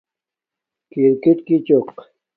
کرکِٹ 0.93 1.37
کݵ 1.47 1.57
چݸق؟ 1.65 1.87